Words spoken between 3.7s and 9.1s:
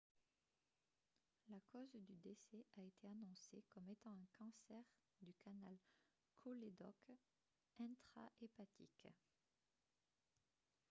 étant un cancer du canal cholédoque intrahépatique